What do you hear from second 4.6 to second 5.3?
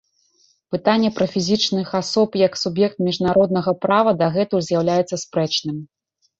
з'яўляецца